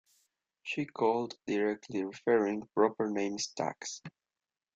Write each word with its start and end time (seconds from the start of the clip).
She 0.63 0.85
called 0.87 1.35
directly 1.45 2.03
referring 2.03 2.65
proper 2.73 3.07
names 3.07 3.49
"tags". 3.55 4.01